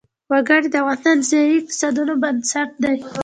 [0.31, 2.97] وګړي د افغانستان د ځایي اقتصادونو بنسټ دی.